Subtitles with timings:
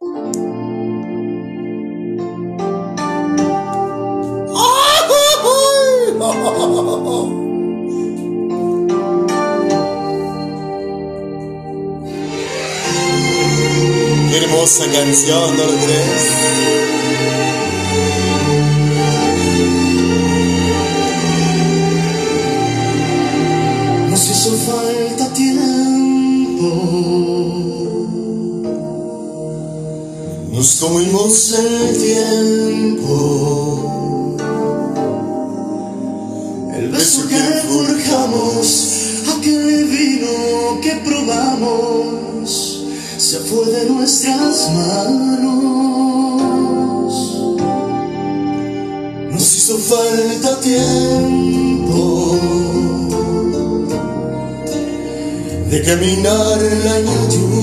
[0.00, 0.06] Qué
[14.38, 15.64] hermosa canción, ¿no
[30.80, 33.04] Nos comimos el tiempo.
[36.74, 37.36] El beso que
[37.68, 38.66] forjamos,
[39.36, 42.86] aquel vino que probamos,
[43.18, 45.52] se fue de nuestras manos.
[49.32, 52.38] Nos hizo falta tiempo
[55.70, 57.59] de caminar la lluvia,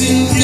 [0.00, 0.39] sin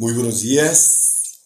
[0.00, 1.44] Muy buenos días.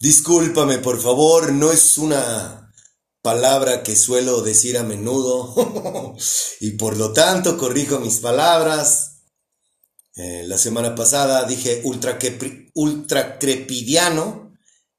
[0.00, 2.74] Discúlpame, por favor, no es una
[3.20, 6.16] palabra que suelo decir a menudo
[6.60, 9.18] y por lo tanto corrijo mis palabras.
[10.16, 12.18] Eh, la semana pasada dije ultra,
[12.74, 14.52] ultracrepidiano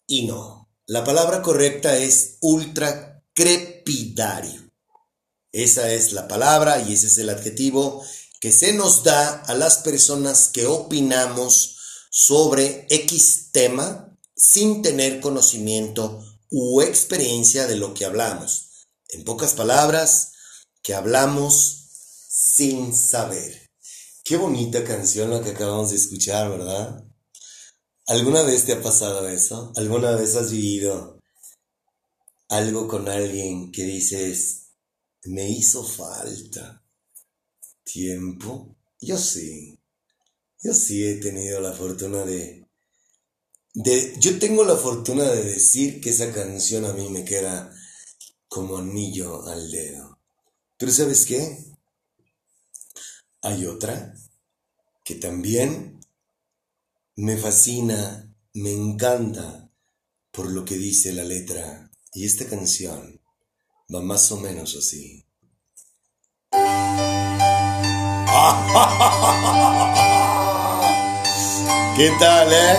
[0.08, 0.72] y no.
[0.86, 4.62] La palabra correcta es ultracrepidario.
[5.52, 8.02] Esa es la palabra y ese es el adjetivo
[8.40, 11.73] que se nos da a las personas que opinamos
[12.16, 18.86] sobre X tema sin tener conocimiento u experiencia de lo que hablamos.
[19.10, 20.34] En pocas palabras,
[20.84, 21.88] que hablamos
[22.30, 23.72] sin saber.
[24.24, 27.04] Qué bonita canción la que acabamos de escuchar, ¿verdad?
[28.06, 29.74] ¿Alguna vez te ha pasado eso?
[29.76, 31.20] ¿Alguna vez has vivido
[32.50, 34.68] algo con alguien que dices,
[35.24, 36.86] me hizo falta
[37.84, 38.76] tiempo?
[39.00, 39.73] Yo sí.
[40.64, 42.66] Yo sí he tenido la fortuna de,
[43.74, 44.16] de...
[44.18, 47.70] Yo tengo la fortuna de decir que esa canción a mí me queda
[48.48, 50.22] como anillo al dedo.
[50.78, 51.66] Pero ¿sabes qué?
[53.42, 54.16] Hay otra
[55.04, 56.00] que también
[57.18, 59.70] me fascina me encanta
[60.32, 61.92] por lo que dice la letra.
[62.14, 63.20] Y esta canción
[63.94, 65.26] va más o menos así.
[71.96, 72.78] ¿Qué tal, eh?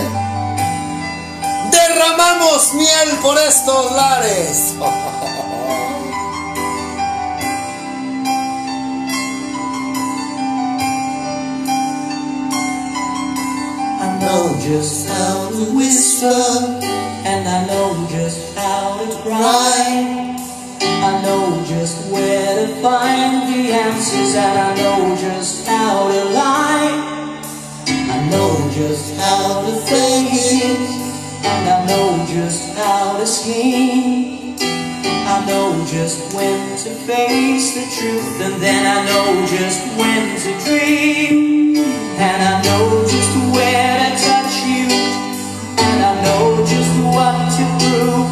[1.71, 4.73] Derramamos miel por estos lares.
[14.01, 16.81] I know just how to whisper,
[17.23, 20.35] and I know just how to cry.
[20.81, 25.54] I know just where to find the answers, and I know just
[33.25, 34.55] to scheme.
[34.61, 40.51] I know just when to face the truth, and then I know just when to
[40.65, 41.75] dream.
[42.17, 44.85] And I know just where to touch you,
[45.85, 48.29] and I know just what to prove.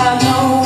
[0.00, 0.61] I know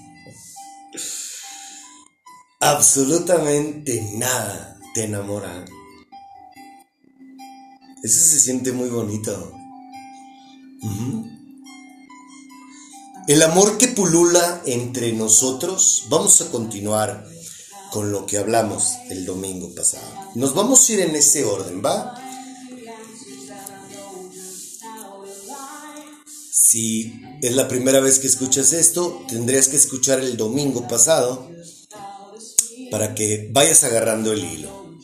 [2.60, 5.64] absolutamente nada, te enamora?
[8.02, 9.52] Eso se siente muy bonito.
[13.26, 17.26] El amor que pulula entre nosotros, vamos a continuar
[17.90, 20.04] con lo que hablamos el domingo pasado.
[20.34, 22.14] Nos vamos a ir en ese orden, ¿va?
[26.74, 31.48] Si es la primera vez que escuchas esto, tendrías que escuchar el domingo pasado
[32.90, 34.98] para que vayas agarrando el hilo.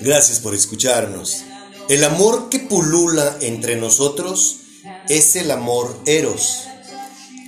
[0.00, 1.44] Gracias por escucharnos.
[1.88, 4.56] El amor que pulula entre nosotros
[5.08, 6.64] es el amor eros.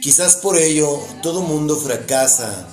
[0.01, 2.69] Quizás por ello todo mundo fracasa.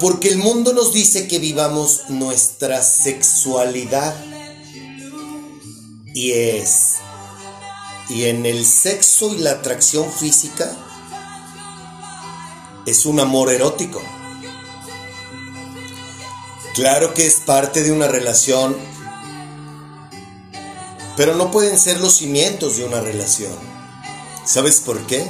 [0.00, 4.16] Porque el mundo nos dice que vivamos nuestra sexualidad.
[6.14, 6.94] Y es
[8.08, 10.70] y en el sexo y la atracción física
[12.86, 14.00] es un amor erótico.
[16.74, 18.76] Claro que es parte de una relación,
[21.16, 23.52] pero no pueden ser los cimientos de una relación.
[24.44, 25.26] ¿Sabes por qué?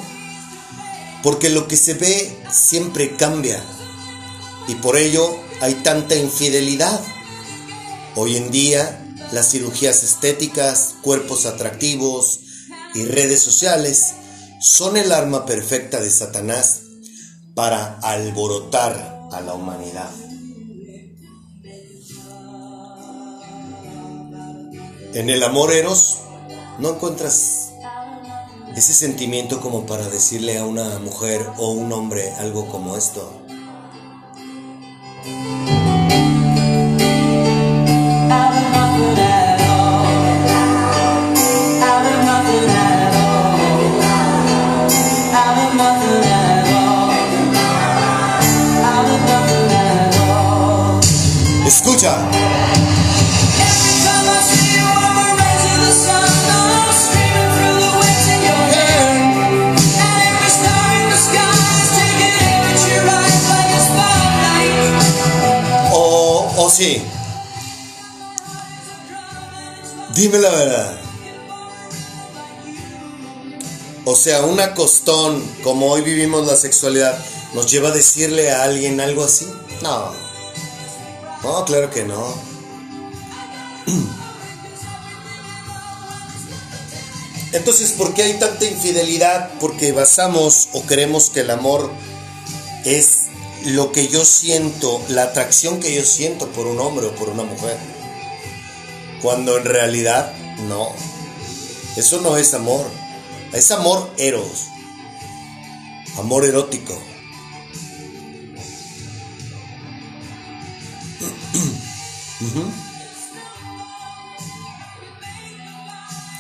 [1.22, 3.62] Porque lo que se ve siempre cambia
[4.68, 7.00] y por ello hay tanta infidelidad.
[8.16, 9.02] Hoy en día
[9.32, 12.40] las cirugías estéticas, cuerpos atractivos,
[12.96, 14.14] y redes sociales
[14.58, 16.80] son el arma perfecta de Satanás
[17.54, 20.10] para alborotar a la humanidad.
[25.12, 26.18] En el amor eros
[26.78, 27.70] no encuentras
[28.74, 33.42] ese sentimiento como para decirle a una mujer o un hombre algo como esto.
[66.76, 67.02] Sí.
[70.14, 71.00] Dime la verdad.
[74.04, 77.18] O sea, un acostón, como hoy vivimos la sexualidad,
[77.54, 79.46] ¿nos lleva a decirle a alguien algo así?
[79.82, 80.25] No.
[81.46, 82.34] No, claro que no.
[87.52, 89.52] Entonces, ¿por qué hay tanta infidelidad?
[89.60, 91.88] Porque basamos o creemos que el amor
[92.84, 93.26] es
[93.64, 97.44] lo que yo siento, la atracción que yo siento por un hombre o por una
[97.44, 97.78] mujer.
[99.22, 100.34] Cuando en realidad
[100.66, 100.88] no.
[101.94, 102.90] Eso no es amor.
[103.52, 104.66] Es amor eros.
[106.18, 107.00] Amor erótico.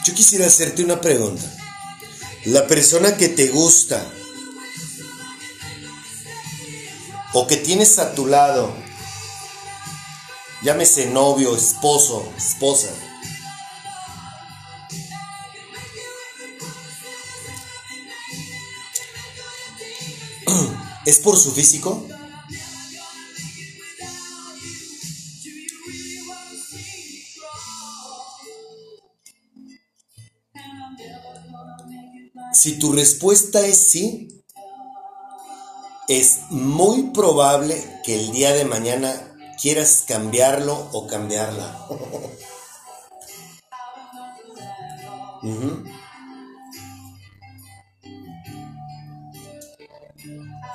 [0.04, 1.44] Yo quisiera hacerte una pregunta.
[2.44, 4.06] La persona que te gusta,
[7.32, 8.72] o que tienes a tu lado,
[10.62, 12.88] llámese novio, esposo, esposa.
[21.04, 22.06] ¿Es por su físico?
[32.56, 34.42] Si tu respuesta es sí,
[36.08, 41.86] es muy probable que el día de mañana quieras cambiarlo o cambiarla.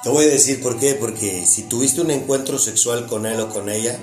[0.03, 3.49] Te voy a decir por qué, porque si tuviste un encuentro sexual con él o
[3.49, 3.97] con ella,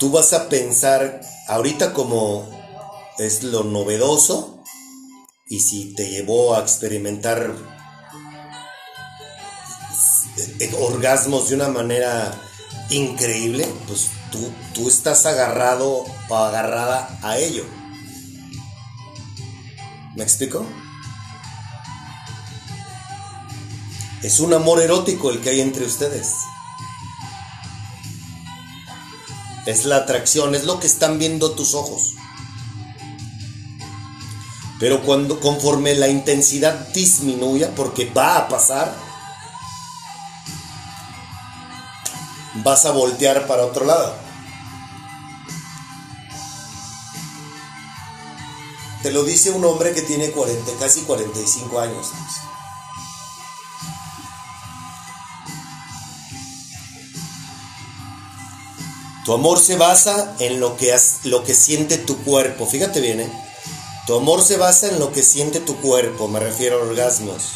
[0.00, 2.48] tú vas a pensar ahorita como
[3.18, 4.53] es lo novedoso
[5.46, 7.54] y si te llevó a experimentar
[10.80, 12.34] orgasmos de una manera
[12.90, 17.64] increíble, pues tú, tú estás agarrado o agarrada a ello.
[20.16, 20.66] ¿Me explico?
[24.22, 26.34] Es un amor erótico el que hay entre ustedes.
[29.66, 32.13] Es la atracción, es lo que están viendo tus ojos.
[34.80, 38.94] Pero cuando conforme la intensidad disminuya, porque va a pasar,
[42.56, 44.14] vas a voltear para otro lado.
[49.02, 52.06] Te lo dice un hombre que tiene 40, casi 45 años.
[59.24, 62.66] Tu amor se basa en lo que, lo que siente tu cuerpo.
[62.66, 63.43] Fíjate bien, ¿eh?
[64.06, 67.54] Tu amor se basa en lo que siente tu cuerpo, me refiero a orgasmos.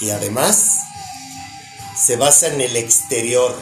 [0.00, 0.80] Y además,
[1.96, 3.54] se basa en el exterior,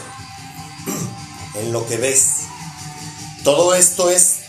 [1.55, 2.45] en lo que ves.
[3.43, 4.39] Todo esto es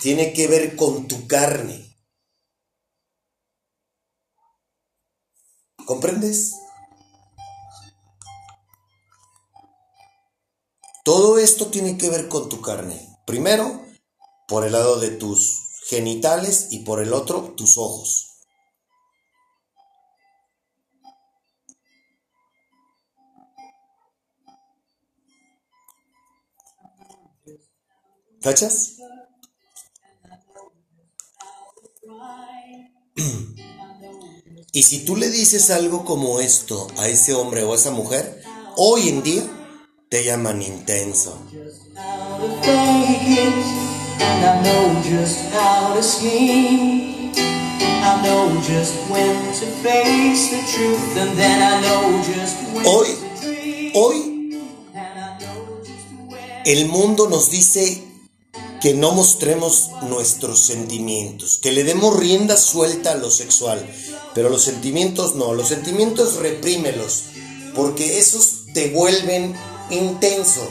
[0.00, 1.94] tiene que ver con tu carne.
[5.84, 6.61] ¿Comprendes?
[11.04, 13.18] Todo esto tiene que ver con tu carne.
[13.26, 13.82] Primero,
[14.46, 18.28] por el lado de tus genitales y por el otro, tus ojos.
[28.40, 28.96] ¿Cachas?
[34.74, 38.42] Y si tú le dices algo como esto a ese hombre o a esa mujer,
[38.78, 39.61] hoy en día
[40.12, 41.38] te llaman intenso.
[52.84, 53.08] Hoy,
[53.94, 54.60] hoy,
[56.66, 58.04] el mundo nos dice
[58.82, 63.82] que no mostremos nuestros sentimientos, que le demos rienda suelta a lo sexual,
[64.34, 67.22] pero los sentimientos no, los sentimientos reprímelos,
[67.74, 69.54] porque esos te vuelven
[69.92, 70.68] intenso.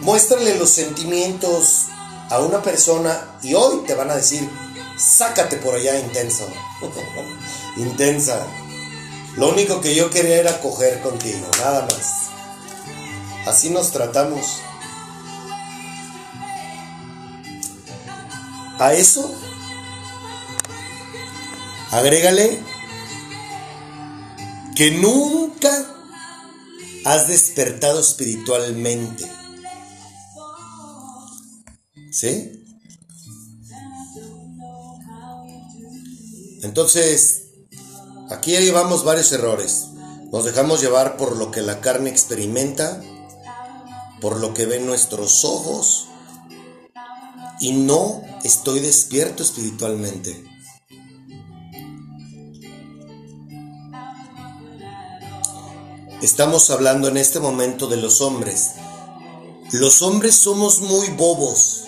[0.00, 1.86] Muéstrale los sentimientos
[2.30, 4.48] a una persona y hoy te van a decir,
[4.98, 6.46] sácate por allá intenso,
[7.76, 8.46] intensa.
[9.36, 12.30] Lo único que yo quería era coger contigo, nada más.
[13.46, 14.60] Así nos tratamos.
[18.78, 19.32] A eso,
[21.90, 22.60] agrégale
[24.74, 25.93] que nunca
[27.04, 29.30] has despertado espiritualmente.
[32.10, 32.64] ¿Sí?
[36.62, 37.48] Entonces,
[38.30, 39.88] aquí llevamos varios errores.
[40.32, 43.02] Nos dejamos llevar por lo que la carne experimenta,
[44.20, 46.08] por lo que ven nuestros ojos,
[47.60, 50.53] y no estoy despierto espiritualmente.
[56.24, 58.70] Estamos hablando en este momento de los hombres.
[59.72, 61.82] Los hombres somos muy bobos,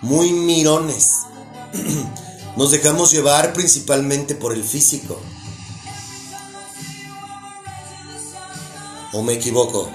[0.00, 1.16] muy mirones.
[2.56, 5.20] Nos dejamos llevar principalmente por el físico.
[9.12, 9.90] ¿O me equivoco?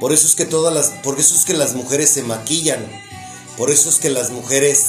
[0.00, 2.86] Por eso es que todas las, por eso es que las mujeres se maquillan,
[3.56, 4.84] por eso es que las mujeres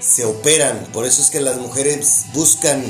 [0.00, 2.82] se operan, por eso es que las mujeres buscan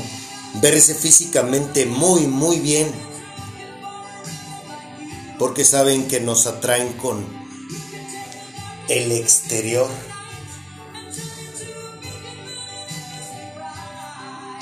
[0.61, 2.91] verse físicamente muy, muy bien,
[5.37, 7.25] porque saben que nos atraen con
[8.87, 9.89] el exterior.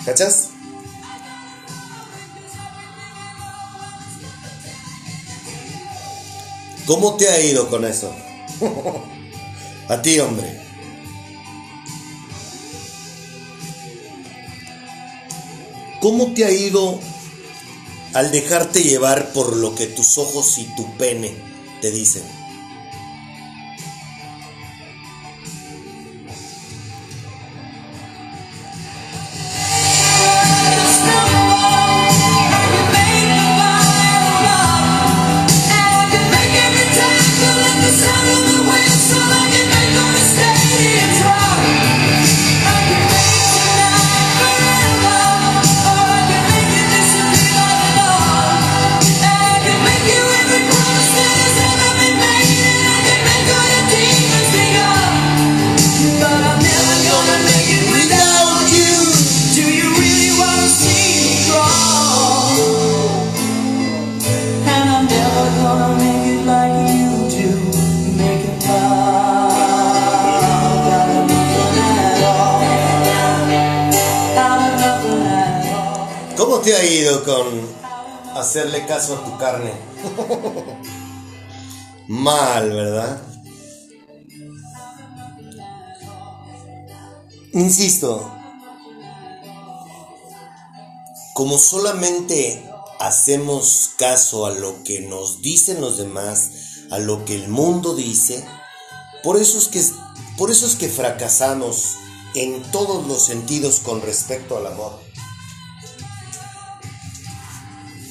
[0.05, 0.49] ¿Cachas?
[6.85, 8.13] ¿Cómo te ha ido con eso?
[9.89, 10.62] A ti, hombre.
[16.03, 16.99] ¿Cómo te ha ido
[18.13, 21.33] al dejarte llevar por lo que tus ojos y tu pene
[21.79, 22.23] te dicen?
[78.35, 79.73] Hacerle caso a tu carne.
[82.07, 83.21] Mal, ¿verdad?
[87.53, 88.31] Insisto,
[91.33, 92.63] como solamente
[92.99, 96.51] hacemos caso a lo que nos dicen los demás,
[96.89, 98.43] a lo que el mundo dice,
[99.23, 99.83] por eso es que,
[100.37, 101.95] por eso es que fracasamos
[102.35, 105.02] en todos los sentidos con respecto al amor.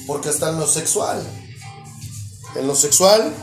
[0.07, 1.25] Porque hasta en lo sexual.
[2.55, 3.33] En lo sexual,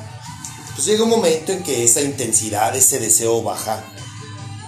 [0.74, 3.84] pues llega un momento en que esa intensidad, ese deseo baja.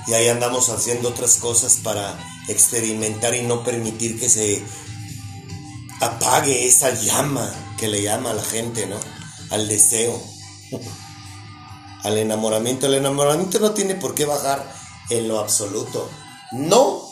[0.07, 4.63] Y ahí andamos haciendo otras cosas para experimentar y no permitir que se
[6.01, 8.97] apague esa llama que le llama a la gente, ¿no?
[9.51, 10.21] Al deseo,
[12.03, 12.87] al enamoramiento.
[12.87, 14.73] El enamoramiento no tiene por qué bajar
[15.11, 16.11] en lo absoluto.
[16.53, 17.09] No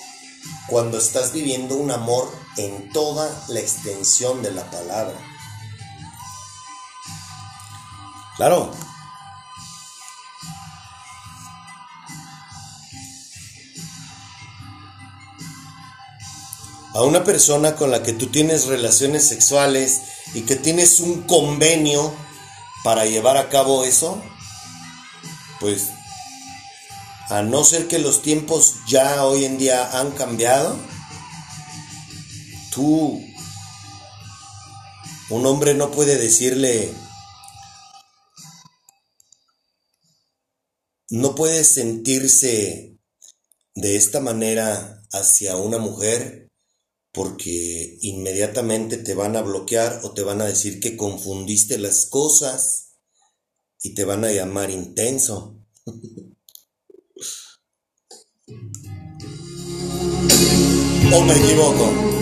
[0.69, 5.19] cuando estás viviendo un amor en toda la extensión de la palabra.
[8.37, 8.73] Claro.
[16.95, 20.01] A una persona con la que tú tienes relaciones sexuales
[20.35, 22.13] y que tienes un convenio
[22.83, 24.21] para llevar a cabo eso,
[25.61, 25.89] pues
[27.29, 30.77] a no ser que los tiempos ya hoy en día han cambiado,
[32.71, 33.21] tú,
[35.31, 36.93] un hombre no puede decirle,
[41.11, 42.99] no puede sentirse
[43.75, 46.49] de esta manera hacia una mujer
[47.13, 52.97] porque inmediatamente te van a bloquear o te van a decir que confundiste las cosas
[53.83, 55.57] y te van a llamar intenso.
[61.13, 62.20] ¿O me equivoco?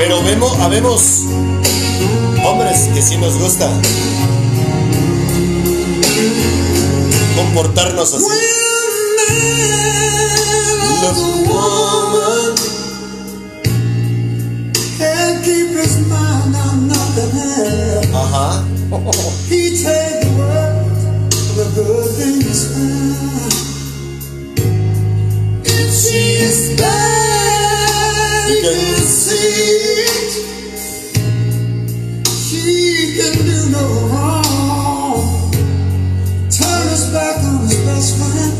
[0.00, 1.24] Pero vemos, habemos
[2.42, 3.70] hombres que sí nos gusta
[7.36, 8.24] comportarnos así.
[18.14, 18.64] Ajá.
[29.30, 29.36] She
[33.16, 35.52] can do no wrong
[36.50, 38.59] Turn us back on his best friend.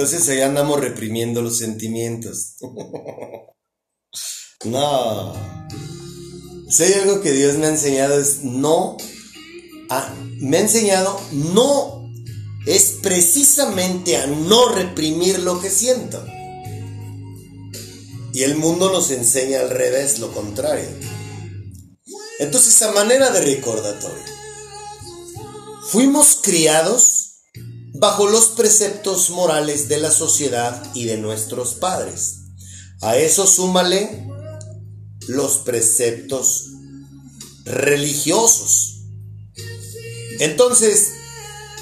[0.00, 2.56] Entonces ahí andamos reprimiendo los sentimientos.
[4.64, 5.34] no.
[6.70, 8.96] Si hay algo que Dios me ha enseñado es no.
[10.38, 12.10] me ha enseñado no.
[12.66, 16.24] Es precisamente a no reprimir lo que siento.
[18.32, 20.88] Y el mundo nos enseña al revés, lo contrario.
[22.38, 24.24] Entonces, a manera de recordatorio,
[25.90, 27.19] fuimos criados
[28.00, 32.36] bajo los preceptos morales de la sociedad y de nuestros padres.
[33.02, 34.26] A eso súmale
[35.28, 36.70] los preceptos
[37.66, 39.02] religiosos.
[40.38, 41.10] Entonces,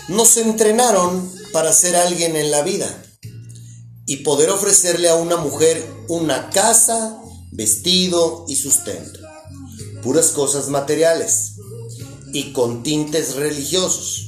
[0.09, 3.01] nos entrenaron para ser alguien en la vida
[4.05, 7.17] y poder ofrecerle a una mujer una casa,
[7.53, 9.21] vestido y sustento.
[10.03, 11.53] Puras cosas materiales
[12.33, 14.28] y con tintes religiosos.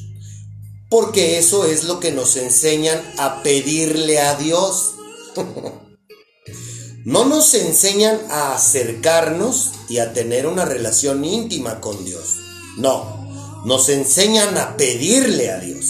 [0.90, 4.94] Porque eso es lo que nos enseñan a pedirle a Dios.
[7.04, 12.36] no nos enseñan a acercarnos y a tener una relación íntima con Dios.
[12.76, 15.86] No, nos enseñan a pedirle a Dios.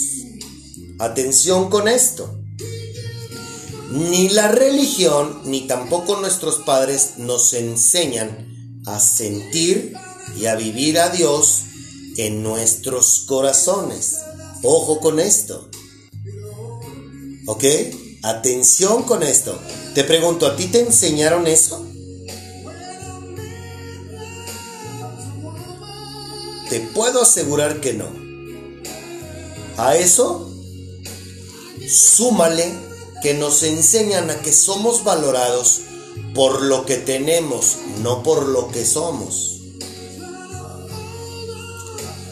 [0.99, 2.37] Atención con esto.
[3.91, 9.93] Ni la religión ni tampoco nuestros padres nos enseñan a sentir
[10.39, 11.63] y a vivir a Dios
[12.17, 14.17] en nuestros corazones.
[14.63, 15.69] Ojo con esto.
[17.47, 17.63] ¿Ok?
[18.23, 19.57] Atención con esto.
[19.95, 21.85] Te pregunto, ¿a ti te enseñaron eso?
[26.69, 28.07] Te puedo asegurar que no.
[29.77, 30.49] A eso,
[31.87, 32.71] súmale
[33.21, 35.81] que nos enseñan a que somos valorados
[36.33, 39.59] por lo que tenemos, no por lo que somos.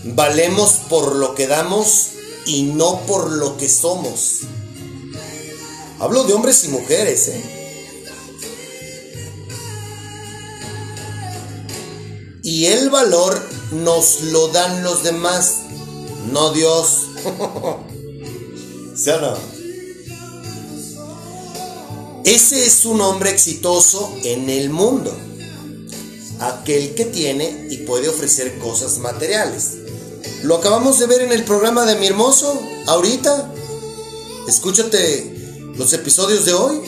[0.03, 2.11] Valemos por lo que damos
[2.49, 4.39] y no por lo que somos.
[5.99, 7.43] Hablo de hombres y mujeres, ¿eh?
[12.41, 13.39] Y el valor
[13.71, 15.57] nos lo dan los demás,
[16.31, 17.01] no Dios.
[18.95, 19.11] ¿Sí?
[22.23, 25.15] Ese es un hombre exitoso en el mundo.
[26.39, 29.78] Aquel que tiene y puede ofrecer cosas materiales.
[30.43, 33.51] Lo acabamos de ver en el programa de mi hermoso, ahorita.
[34.47, 35.35] Escúchate
[35.75, 36.81] los episodios de hoy.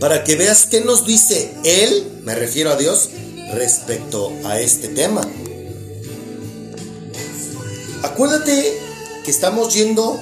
[0.00, 3.10] Para que veas qué nos dice Él, me refiero a Dios,
[3.52, 5.20] respecto a este tema.
[8.02, 8.78] Acuérdate
[9.24, 10.18] que estamos yendo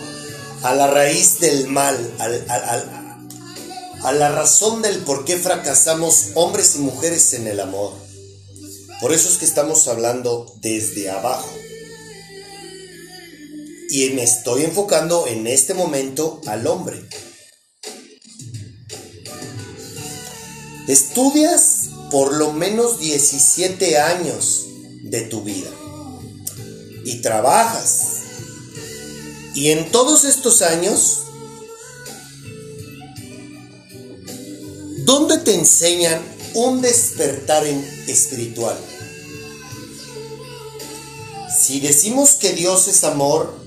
[0.62, 1.96] a la raíz del mal,
[4.02, 8.03] a la razón del por qué fracasamos hombres y mujeres en el amor.
[9.04, 11.52] Por eso es que estamos hablando desde abajo.
[13.90, 17.06] Y me estoy enfocando en este momento al hombre.
[20.88, 24.64] Estudias por lo menos 17 años
[25.02, 25.68] de tu vida
[27.04, 28.22] y trabajas
[29.54, 31.24] y en todos estos años,
[35.04, 36.22] ¿dónde te enseñan
[36.54, 37.66] un despertar
[38.06, 38.78] espiritual?
[41.64, 43.64] Si decimos que Dios es amor,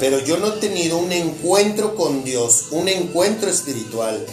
[0.00, 4.24] pero yo no he tenido un encuentro con Dios, un encuentro espiritual,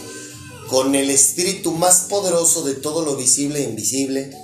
[0.68, 4.36] con el espíritu más poderoso de todo lo visible e invisible,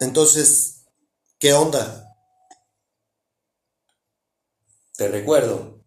[0.00, 0.80] entonces
[1.40, 2.14] ¿Qué onda?
[4.94, 5.86] Te recuerdo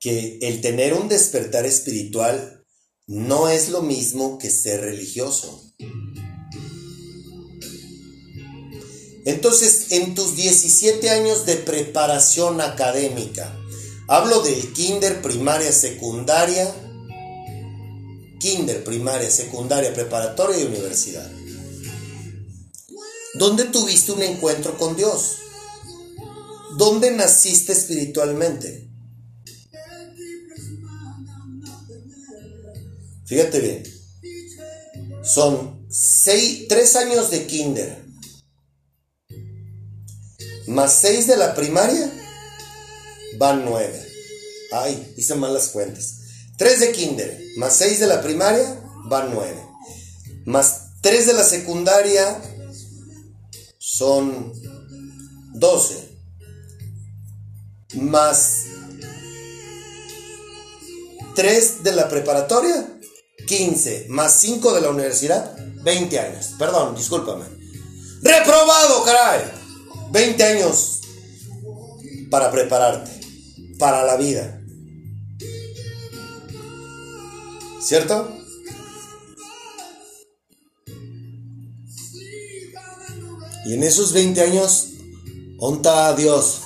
[0.00, 2.66] que el tener un despertar espiritual
[3.06, 5.72] no es lo mismo que ser religioso.
[9.24, 13.56] Entonces, en tus 17 años de preparación académica,
[14.08, 16.74] hablo del kinder, primaria, secundaria,
[18.40, 21.30] kinder, primaria, secundaria, preparatoria y universidad.
[23.34, 25.36] ¿Dónde tuviste un encuentro con Dios?
[26.76, 28.88] ¿Dónde naciste espiritualmente?
[33.24, 33.82] Fíjate bien.
[35.22, 38.01] Son seis, tres años de kinder.
[40.66, 42.10] Más seis de la primaria.
[43.38, 44.06] Van nueve.
[44.72, 46.18] Ay, hice mal las cuentas.
[46.56, 47.40] Tres de kinder.
[47.56, 48.82] Más seis de la primaria.
[49.04, 49.62] Van nueve.
[50.44, 52.40] Más tres de la secundaria
[53.78, 54.52] son
[55.54, 56.12] 12
[57.94, 58.64] más
[61.34, 62.98] 3 de la preparatoria,
[63.46, 66.50] 15 más 5 de la universidad, 20 años.
[66.58, 67.44] Perdón, discúlpame.
[68.22, 69.61] Reprobado, caray.
[70.12, 71.00] 20 años
[72.30, 73.10] para prepararte
[73.78, 74.60] para la vida.
[77.80, 78.36] ¿Cierto?
[83.64, 84.88] Y en esos 20 años,
[85.58, 86.60] onta a Dios.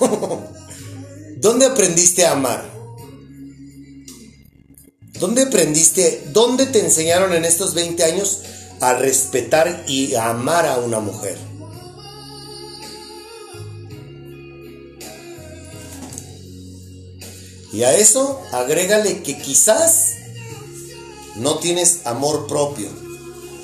[1.37, 2.69] ¿Dónde aprendiste a amar?
[5.19, 8.41] ¿Dónde aprendiste, dónde te enseñaron en estos 20 años
[8.81, 11.56] a respetar y a amar a una mujer?
[17.77, 20.15] Y a eso agrégale que quizás
[21.35, 22.89] no tienes amor propio.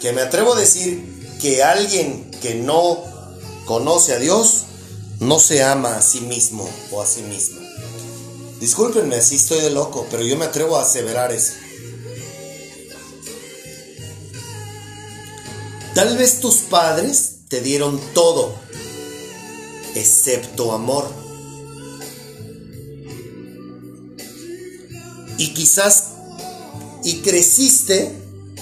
[0.02, 1.04] Que me atrevo a decir
[1.41, 3.04] que alguien que no
[3.65, 4.65] conoce a Dios
[5.19, 7.60] no se ama a sí mismo o a sí misma.
[8.60, 11.54] Discúlpenme, así estoy de loco, pero yo me atrevo a aseverar eso.
[15.95, 18.54] Tal vez tus padres te dieron todo,
[19.95, 21.22] excepto amor.
[25.43, 26.06] Y quizás,
[27.03, 28.13] y creciste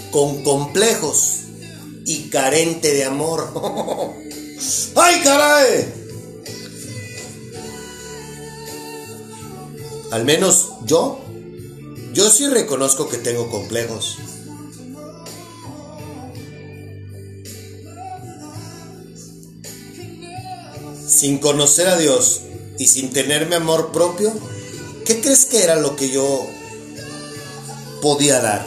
[0.10, 1.42] con complejos
[2.08, 3.54] y carente de amor.
[4.96, 5.94] ¡Ay, caray!
[10.10, 11.20] Al menos yo,
[12.14, 14.18] yo sí reconozco que tengo complejos.
[21.08, 22.42] Sin conocer a Dios
[22.80, 24.34] y sin tenerme amor propio,
[25.06, 26.44] ¿qué crees que era lo que yo
[28.02, 28.66] podía dar?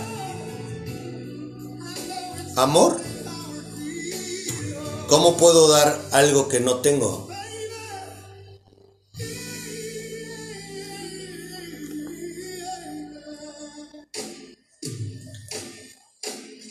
[2.57, 3.01] ¿Amor?
[5.09, 7.29] ¿Cómo puedo dar algo que no tengo?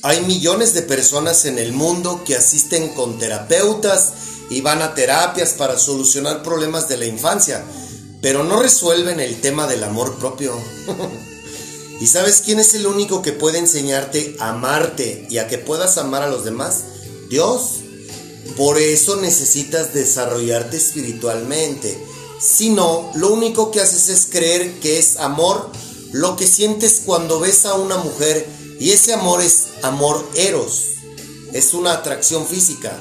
[0.06, 4.13] Hay millones de personas en el mundo que asisten con terapeutas
[4.49, 7.63] y van a terapias para solucionar problemas de la infancia,
[8.21, 10.58] pero no resuelven el tema del amor propio.
[12.03, 15.97] ¿Y sabes quién es el único que puede enseñarte a amarte y a que puedas
[15.97, 16.79] amar a los demás?
[17.29, 17.75] Dios.
[18.57, 21.97] Por eso necesitas desarrollarte espiritualmente.
[22.41, 25.71] Si no, lo único que haces es creer que es amor
[26.11, 28.45] lo que sientes cuando ves a una mujer
[28.81, 30.83] y ese amor es amor eros,
[31.53, 32.99] es una atracción física.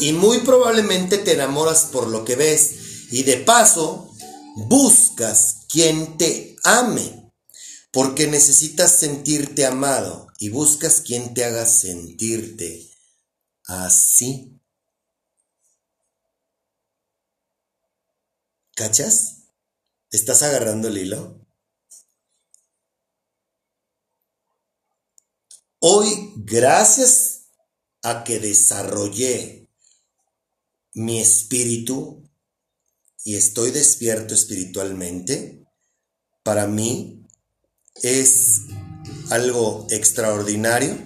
[0.00, 2.70] Y muy probablemente te enamoras por lo que ves.
[3.12, 4.10] Y de paso,
[4.56, 7.19] buscas quien te ame.
[7.90, 10.28] Porque necesitas sentirte amado.
[10.38, 12.90] Y buscas quien te haga sentirte
[13.64, 14.58] así.
[18.74, 19.42] ¿Cachas?
[20.10, 21.46] ¿Estás agarrando el hilo?
[25.78, 27.46] Hoy, gracias
[28.02, 29.68] a que desarrollé
[30.94, 32.28] mi espíritu
[33.24, 35.66] y estoy despierto espiritualmente,
[36.42, 37.19] para mí
[38.02, 38.66] es
[39.30, 40.96] algo extraordinario.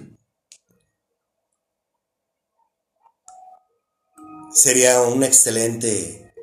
[4.53, 6.33] Sería una excelente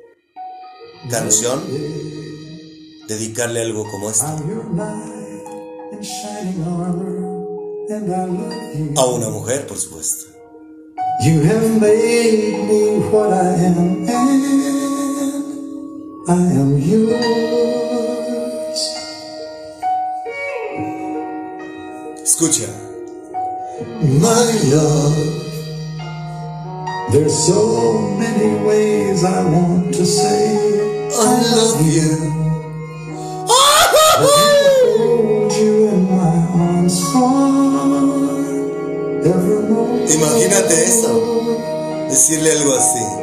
[1.09, 1.63] canción
[3.07, 4.25] dedicarle algo como esto.
[8.95, 10.33] A una mujer, por supuesto.
[11.21, 14.09] You have made me what I am, and
[16.27, 17.92] I am.
[22.23, 22.69] Escucha.
[24.01, 25.17] My love,
[27.11, 30.55] there's so many ways I want to say
[31.11, 32.33] I love you.
[40.07, 41.11] Imagínate eso,
[42.09, 43.22] decirle algo así.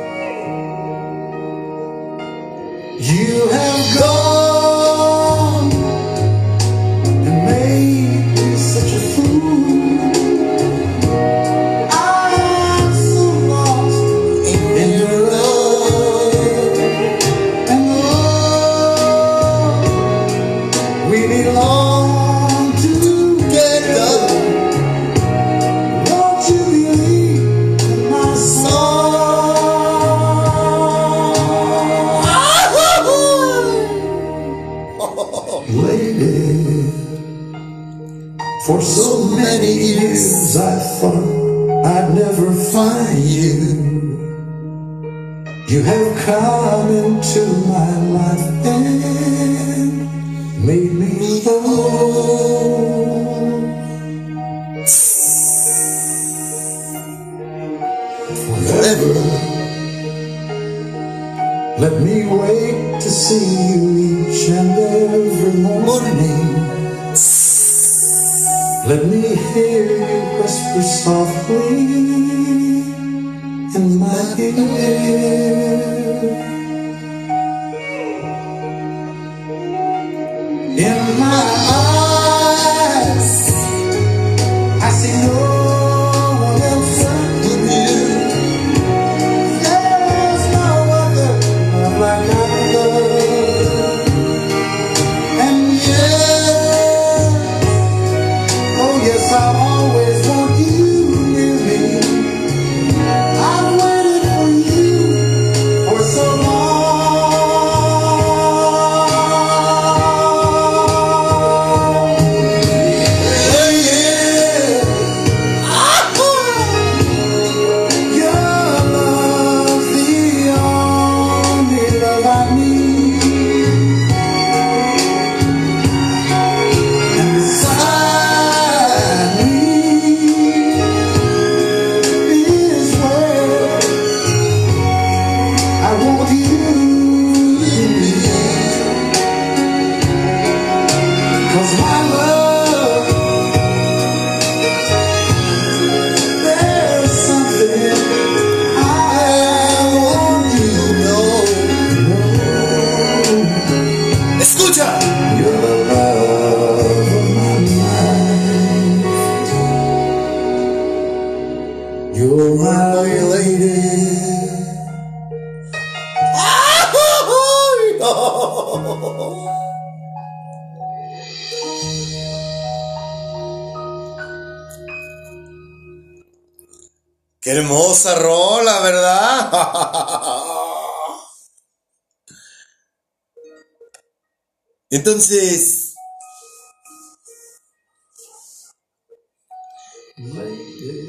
[184.91, 185.95] Entonces,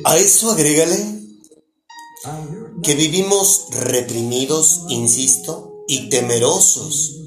[0.05, 1.21] a eso agrégale
[2.83, 7.17] que vivimos reprimidos, insisto, y temerosos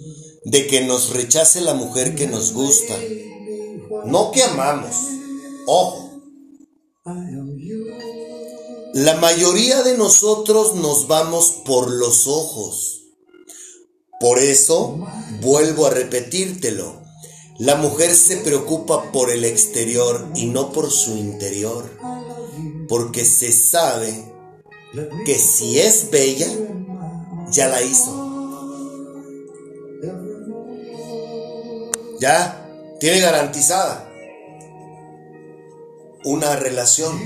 [0.44, 2.96] de que nos rechace la mujer que nos gusta.
[4.06, 4.94] No que amamos.
[5.66, 6.22] Ojo,
[8.94, 13.03] la mayoría de nosotros nos vamos por los ojos.
[14.24, 15.06] Por eso,
[15.42, 17.02] vuelvo a repetírtelo,
[17.58, 21.84] la mujer se preocupa por el exterior y no por su interior,
[22.88, 24.32] porque se sabe
[25.26, 26.48] que si es bella,
[27.50, 28.80] ya la hizo.
[32.18, 34.10] Ya tiene garantizada
[36.24, 37.20] una relación.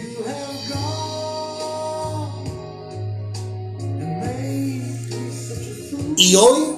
[6.16, 6.77] Y hoy,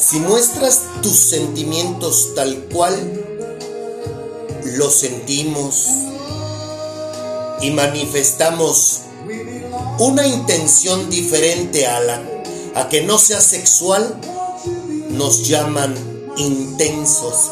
[0.00, 2.94] si muestras tus sentimientos tal cual
[4.64, 5.86] los sentimos
[7.60, 9.02] y manifestamos
[9.98, 12.22] una intención diferente a la
[12.74, 14.20] a que no sea sexual,
[15.10, 15.94] nos llaman
[16.36, 17.50] intensos.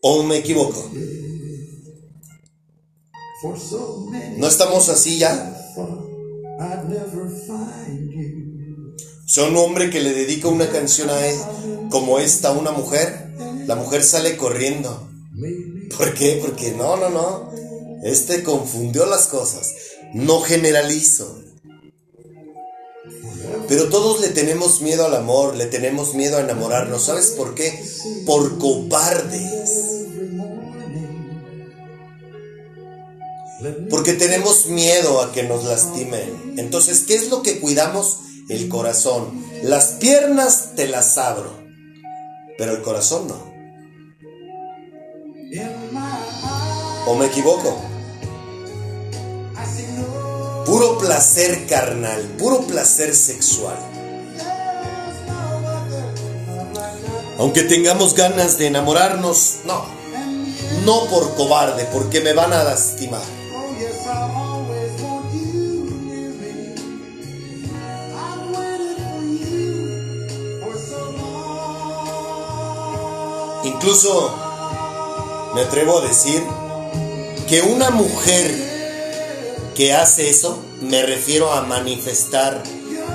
[0.00, 0.90] ¿O me equivoco?
[4.38, 5.54] ¿No estamos así ya?
[9.26, 11.38] Son un hombre que le dedica una canción a él,
[11.90, 13.28] como esta, a una mujer,
[13.66, 15.08] la mujer sale corriendo.
[15.96, 16.40] ¿Por qué?
[16.44, 17.52] Porque no, no, no.
[18.02, 19.74] Este confundió las cosas.
[20.14, 21.42] No generalizo.
[23.68, 27.04] Pero todos le tenemos miedo al amor, le tenemos miedo a enamorarnos.
[27.04, 27.78] ¿Sabes por qué?
[28.24, 29.87] Por cobardes.
[33.90, 36.54] Porque tenemos miedo a que nos lastimen.
[36.56, 38.18] Entonces, ¿qué es lo que cuidamos?
[38.48, 39.44] El corazón.
[39.62, 41.52] Las piernas te las abro,
[42.56, 43.48] pero el corazón no.
[47.06, 47.82] ¿O me equivoco?
[50.64, 53.78] Puro placer carnal, puro placer sexual.
[57.38, 59.84] Aunque tengamos ganas de enamorarnos, no.
[60.84, 63.37] No por cobarde, porque me van a lastimar.
[73.88, 74.34] Incluso
[75.54, 76.42] me atrevo a decir
[77.48, 78.52] que una mujer
[79.74, 82.62] que hace eso, me refiero a manifestar,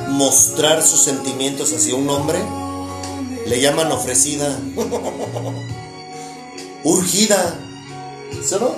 [0.10, 2.40] mostrar sus sentimientos hacia un hombre,
[3.46, 4.60] le llaman ofrecida,
[6.84, 7.56] urgida,
[8.44, 8.76] ¿sí o no?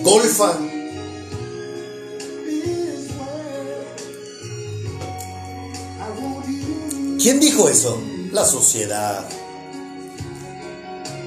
[0.00, 0.58] engolfa.
[7.22, 7.96] ¿Quién dijo eso?
[8.32, 9.28] La sociedad.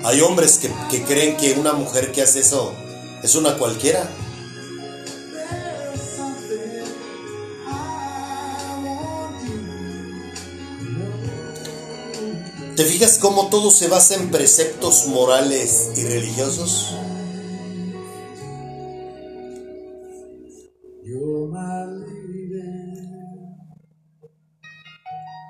[0.06, 2.74] Hay hombres que, creen que una mujer que hace eso
[3.22, 4.10] es una cualquiera.
[12.76, 16.96] ¿Te fijas cómo todo se basa en preceptos morales y religiosos?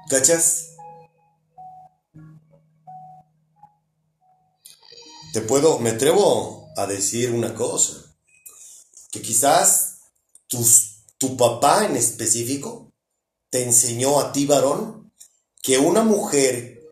[0.09, 0.72] ¿Cachas?
[5.33, 8.15] Te puedo, me atrevo a decir una cosa,
[9.11, 9.97] que quizás
[11.17, 12.93] tu papá en específico
[13.49, 15.11] te enseñó a ti varón
[15.63, 16.83] que una mujer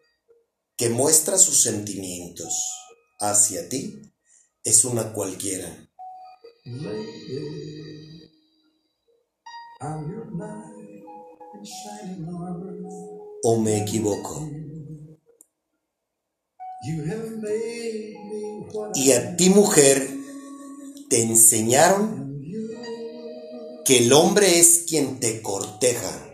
[0.75, 2.51] que muestra sus sentimientos
[3.19, 4.01] hacia ti
[4.63, 5.87] es una cualquiera.
[13.43, 14.49] ¿O me equivoco?
[18.95, 20.09] Y a ti mujer
[21.09, 22.41] te enseñaron
[23.85, 26.27] que el hombre es quien te corteja.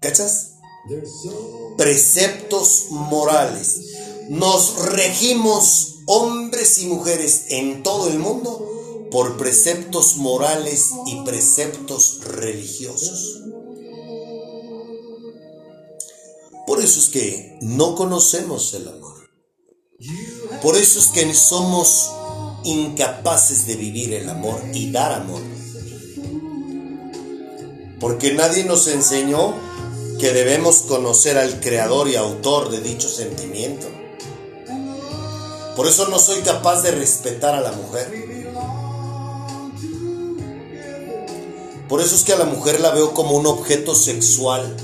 [0.00, 0.54] ¿Cachas?
[1.76, 3.96] Preceptos morales.
[4.30, 13.42] Nos regimos hombres y mujeres en todo el mundo por preceptos morales y preceptos religiosos.
[16.76, 19.30] Por eso es que no conocemos el amor.
[20.60, 22.10] Por eso es que somos
[22.64, 25.40] incapaces de vivir el amor y dar amor.
[27.98, 29.54] Porque nadie nos enseñó
[30.20, 33.86] que debemos conocer al creador y autor de dicho sentimiento.
[35.76, 38.12] Por eso no soy capaz de respetar a la mujer.
[41.88, 44.76] Por eso es que a la mujer la veo como un objeto sexual.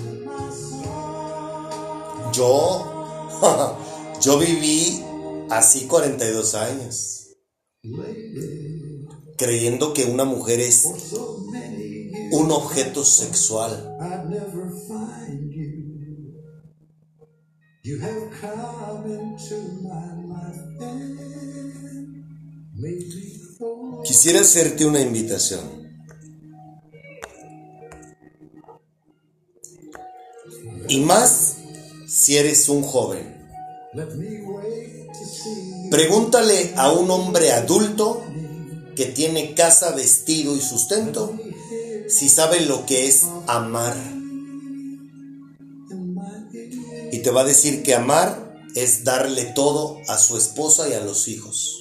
[2.33, 3.39] Yo,
[4.23, 5.03] yo viví
[5.51, 7.37] así 42 años,
[9.37, 10.87] creyendo que una mujer es
[12.33, 13.99] un objeto sexual.
[24.05, 25.83] Quisiera hacerte una invitación.
[30.89, 31.62] Y más
[32.13, 33.41] si eres un joven.
[35.91, 38.23] Pregúntale a un hombre adulto
[38.95, 41.35] que tiene casa, vestido y sustento
[42.09, 43.97] si sabe lo que es amar.
[47.11, 51.01] Y te va a decir que amar es darle todo a su esposa y a
[51.01, 51.79] los hijos.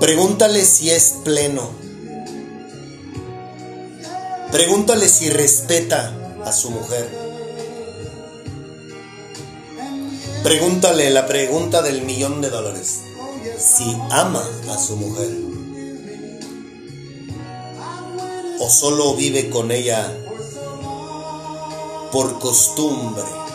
[0.00, 1.85] Pregúntale si es pleno.
[4.56, 7.06] Pregúntale si respeta a su mujer.
[10.42, 13.02] Pregúntale la pregunta del millón de dólares
[13.58, 15.28] si ama a su mujer
[18.58, 20.10] o solo vive con ella
[22.10, 23.45] por costumbre.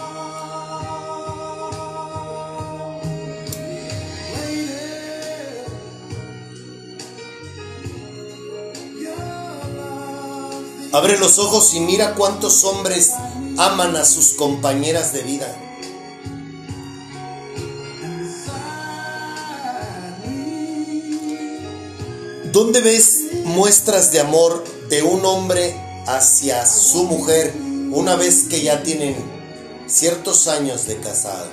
[10.94, 13.12] Abre los ojos y mira cuántos hombres
[13.58, 15.56] aman a sus compañeras de vida.
[22.52, 25.74] ¿Dónde ves muestras de amor de un hombre
[26.08, 27.54] hacia su mujer
[27.92, 29.16] una vez que ya tienen
[29.88, 31.48] ciertos años de casado?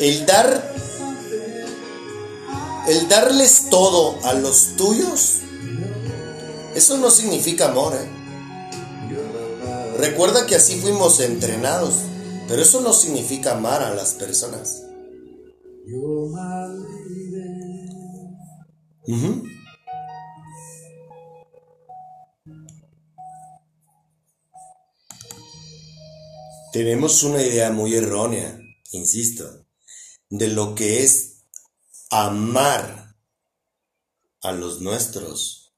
[0.00, 0.67] El dar
[2.88, 5.42] el darles todo a los tuyos
[6.78, 8.08] eso no significa amor, ¿eh?
[9.98, 11.94] Recuerda que así fuimos entrenados,
[12.46, 14.84] pero eso no significa amar a las personas.
[26.72, 28.56] Tenemos una idea muy errónea,
[28.92, 29.66] insisto,
[30.30, 31.37] de lo que es
[32.10, 33.16] amar
[34.40, 35.74] a los nuestros.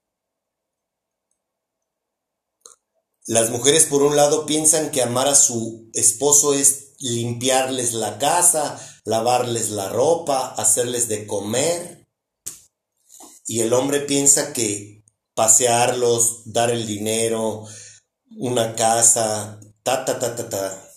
[3.25, 8.79] Las mujeres por un lado piensan que amar a su esposo es limpiarles la casa,
[9.05, 12.07] lavarles la ropa, hacerles de comer.
[13.45, 15.03] Y el hombre piensa que
[15.33, 17.65] pasearlos, dar el dinero,
[18.37, 20.89] una casa, ta, ta, ta, ta, ta.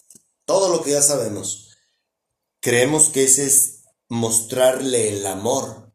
[0.45, 1.70] Todo lo que ya sabemos.
[2.61, 3.74] Creemos que ese es
[4.14, 5.92] mostrarle el amor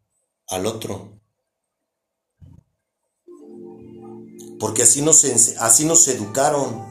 [0.47, 1.21] al otro.
[4.59, 6.85] Porque así nos, educaron.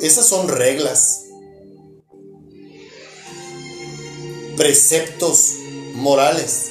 [0.00, 1.24] Esas son reglas,
[4.56, 5.52] preceptos
[5.96, 6.70] morales.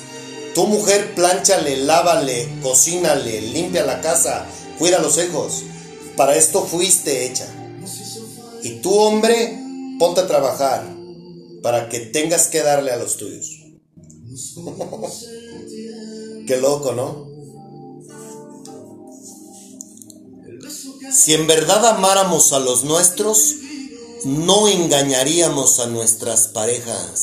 [0.55, 4.47] Tu mujer, planchale, lávale, cocínale, limpia la casa,
[4.80, 5.63] cuida a los hijos.
[6.16, 7.55] Para esto fuiste hecha.
[8.66, 9.59] Y tu hombre,
[9.99, 10.91] ponte a trabajar
[11.61, 13.61] para que tengas que darle a los tuyos.
[16.47, 17.30] Qué loco, ¿no?
[21.11, 23.53] Si en verdad amáramos a los nuestros,
[24.26, 27.22] no engañaríamos a nuestras parejas.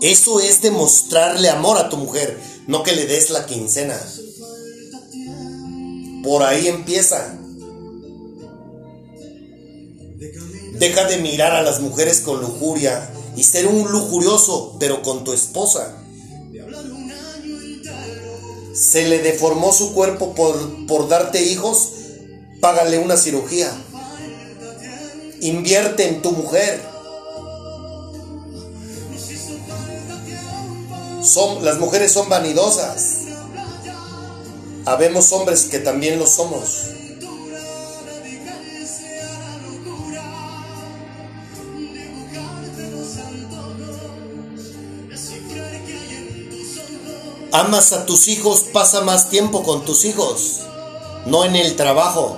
[0.00, 4.00] Eso es demostrarle amor a tu mujer, no que le des la quincena.
[6.22, 7.43] Por ahí empieza.
[10.78, 15.32] Deja de mirar a las mujeres con lujuria y ser un lujurioso, pero con tu
[15.32, 15.96] esposa.
[18.74, 21.90] Se le deformó su cuerpo por, por darte hijos,
[22.60, 23.72] págale una cirugía.
[25.40, 26.82] Invierte en tu mujer.
[31.22, 33.20] Son, las mujeres son vanidosas.
[34.86, 36.93] Habemos hombres que también lo somos.
[47.54, 50.62] Amas a tus hijos, pasa más tiempo con tus hijos,
[51.26, 52.36] no en el trabajo.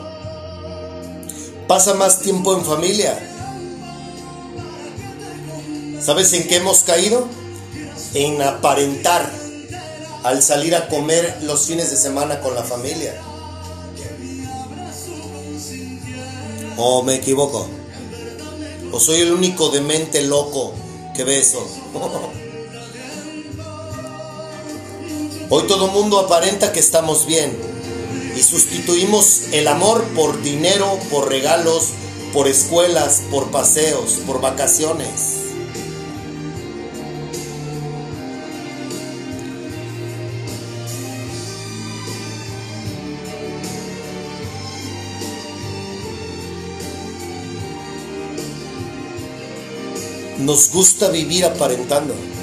[1.66, 3.18] Pasa más tiempo en familia.
[6.02, 7.26] ¿Sabes en qué hemos caído?
[8.12, 9.32] En aparentar
[10.22, 13.18] al salir a comer los fines de semana con la familia.
[16.76, 17.66] ¿O me equivoco?
[18.92, 20.74] ¿O soy el único demente loco
[21.14, 21.66] que ve eso?
[25.48, 27.56] Hoy todo mundo aparenta que estamos bien
[28.36, 31.90] y sustituimos el amor por dinero, por regalos,
[32.32, 35.44] por escuelas, por paseos, por vacaciones.
[50.40, 52.35] Nos gusta vivir aparentando.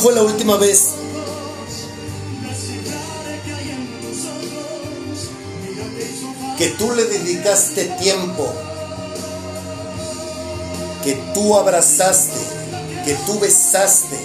[0.00, 0.88] Fue la última vez.
[6.56, 8.50] Que tú le dedicaste tiempo,
[11.04, 12.40] que tú abrazaste,
[13.04, 14.18] que tú besaste,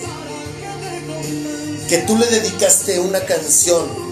[1.87, 4.05] que tú le dedicaste una canción.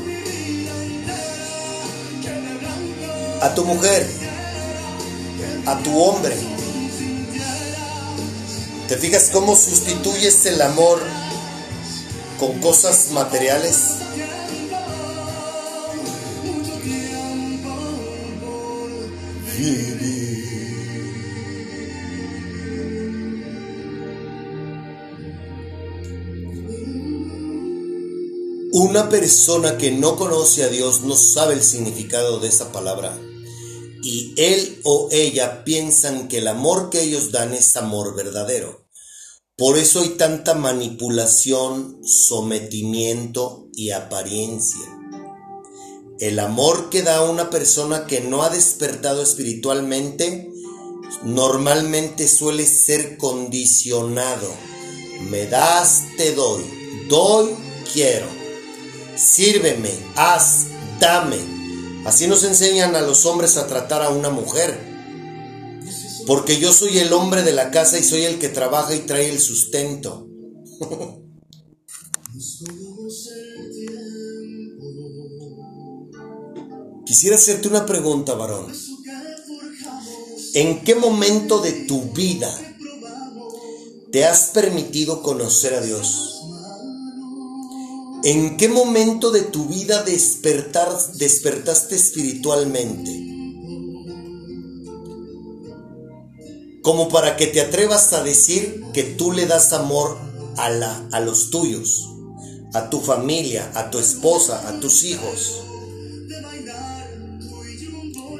[3.41, 4.07] A tu mujer,
[5.66, 6.36] a tu hombre?
[8.88, 11.01] ¿Te fijas cómo sustituyes el amor
[12.46, 13.78] con cosas materiales?
[28.74, 33.18] Una persona que no conoce a Dios no sabe el significado de esa palabra.
[34.04, 38.83] Y él o ella piensan que el amor que ellos dan es amor verdadero.
[39.56, 44.82] Por eso hay tanta manipulación, sometimiento y apariencia.
[46.20, 50.51] El amor que da una persona que no ha despertado espiritualmente
[51.24, 54.49] normalmente suele ser condicionado.
[55.30, 56.64] Me das, te doy.
[57.08, 57.56] Doy,
[57.93, 58.26] quiero.
[59.16, 60.66] Sírveme, haz,
[60.99, 61.38] dame.
[62.06, 64.93] Así nos enseñan a los hombres a tratar a una mujer.
[66.26, 69.30] Porque yo soy el hombre de la casa y soy el que trabaja y trae
[69.30, 70.28] el sustento.
[77.06, 78.74] Quisiera hacerte una pregunta, varón.
[80.54, 82.50] ¿En qué momento de tu vida
[84.12, 86.30] te has permitido conocer a Dios?
[88.24, 93.33] ¿En qué momento de tu vida despertar, despertaste espiritualmente?
[96.84, 100.20] Como para que te atrevas a decir que tú le das amor
[100.58, 102.10] a, la, a los tuyos,
[102.74, 105.64] a tu familia, a tu esposa, a tus hijos.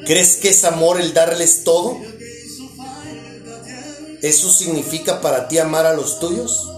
[0.06, 1.98] ¿Crees que es amor el darles todo?
[4.22, 6.70] ¿Eso significa para ti amar a los tuyos?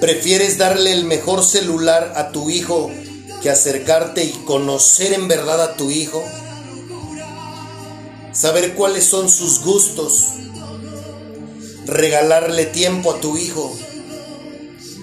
[0.00, 2.90] ¿Prefieres darle el mejor celular a tu hijo
[3.42, 6.22] que acercarte y conocer en verdad a tu hijo?
[8.32, 10.24] Saber cuáles son sus gustos.
[11.86, 13.76] Regalarle tiempo a tu hijo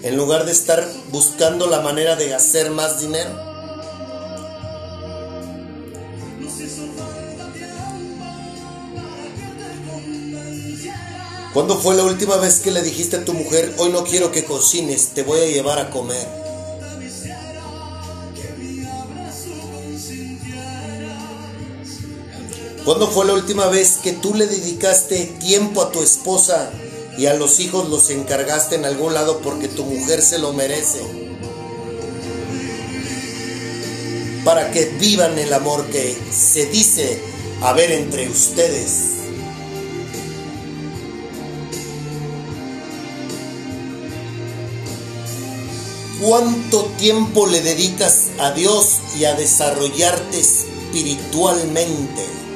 [0.03, 3.49] en lugar de estar buscando la manera de hacer más dinero.
[11.53, 14.45] ¿Cuándo fue la última vez que le dijiste a tu mujer, hoy no quiero que
[14.45, 16.48] cocines, te voy a llevar a comer?
[22.89, 26.71] ¿Cuándo fue la última vez que tú le dedicaste tiempo a tu esposa
[27.19, 30.99] y a los hijos los encargaste en algún lado porque tu mujer se lo merece.
[34.43, 37.21] Para que vivan el amor que se dice
[37.61, 39.03] haber entre ustedes.
[46.23, 52.48] ¿Cuánto tiempo le dedicas a Dios y a desarrollarte espiritualmente?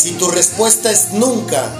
[0.00, 1.70] Si tu respuesta es nunca,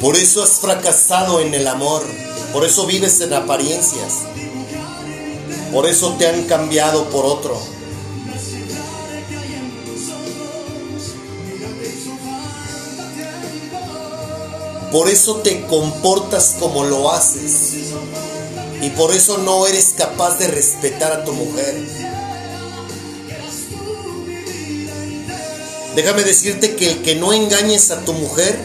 [0.00, 2.06] por eso has fracasado en el amor,
[2.52, 4.18] por eso vives en apariencias,
[5.72, 7.60] por eso te han cambiado por otro.
[14.92, 17.72] Por eso te comportas como lo haces.
[18.80, 21.97] Y por eso no eres capaz de respetar a tu mujer.
[25.98, 28.56] Déjame decirte que el que no engañes a tu mujer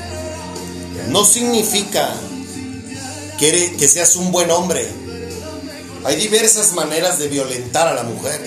[1.10, 2.16] no significa
[3.40, 4.88] que, seas un buen hombre.
[6.04, 8.40] Hay diversas maneras de violentar a la mujer,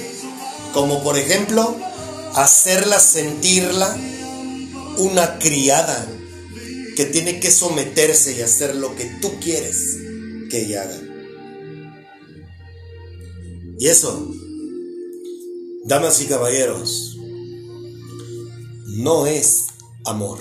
[0.73, 1.77] como por ejemplo
[2.37, 3.99] hacerla sentirla
[4.99, 6.07] una criada
[6.95, 9.97] que tiene que someterse y hacer lo que tú quieres
[10.49, 11.01] que ella haga.
[13.81, 14.31] Y eso,
[15.87, 17.16] damas y caballeros,
[18.97, 19.67] no es
[20.07, 20.41] amor.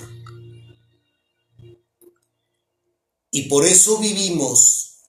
[3.29, 5.01] Y por eso vivimos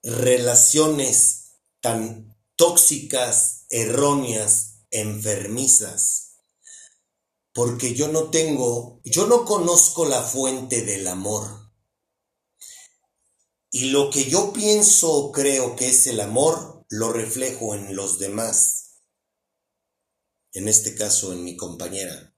[0.00, 6.36] relaciones tan tóxicas, erróneas, enfermizas.
[7.52, 11.72] Porque yo no tengo, yo no conozco la fuente del amor.
[13.70, 18.20] Y lo que yo pienso o creo que es el amor, lo reflejo en los
[18.20, 19.00] demás.
[20.52, 22.31] En este caso, en mi compañera.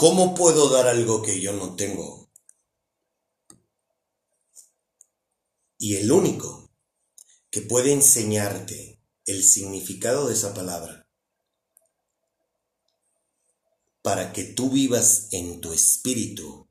[0.00, 2.30] ¿Cómo puedo dar algo que yo no tengo?
[5.76, 6.70] Y el único
[7.50, 11.08] que puede enseñarte el significado de esa palabra
[14.00, 16.68] para que tú vivas en tu espíritu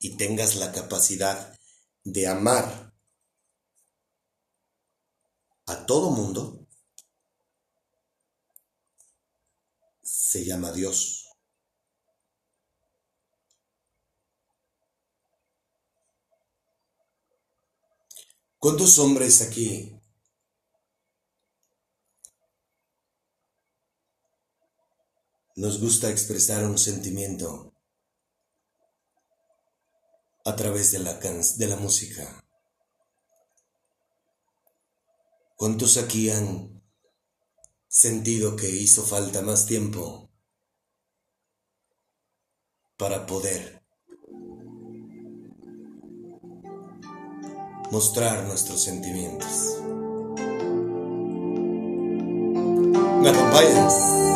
[0.00, 1.56] y tengas la capacidad
[2.02, 2.92] de amar
[5.66, 6.66] a todo mundo,
[10.02, 11.23] se llama Dios.
[18.64, 19.94] ¿Cuántos hombres aquí
[25.54, 27.74] nos gusta expresar un sentimiento
[30.46, 32.42] a través de la, de la música?
[35.56, 36.82] ¿Cuántos aquí han
[37.86, 40.30] sentido que hizo falta más tiempo
[42.96, 43.73] para poder
[47.94, 49.78] mostrar nuestros sentimientos.
[53.22, 54.33] ¿Me acompañas?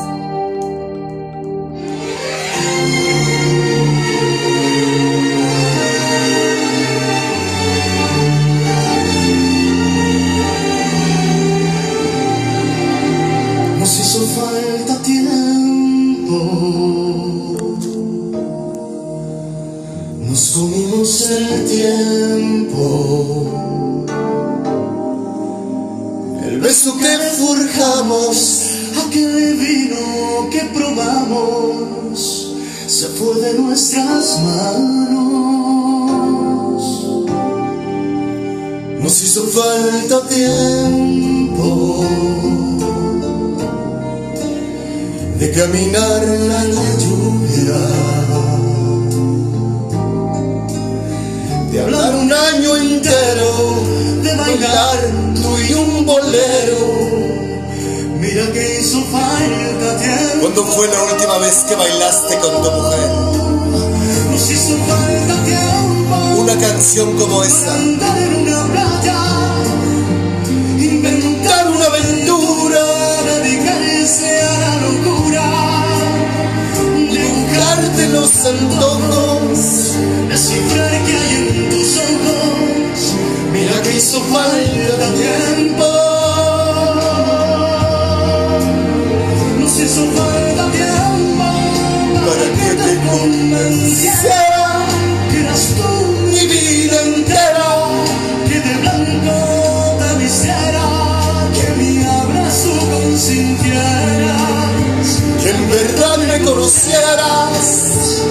[106.69, 108.23] conocieras,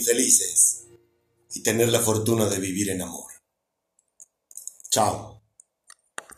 [0.05, 0.85] felices
[1.55, 3.33] y tener la fortuna de vivir en amor.
[4.91, 5.24] Chao.